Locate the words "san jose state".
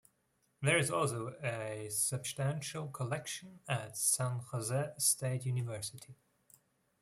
3.99-5.45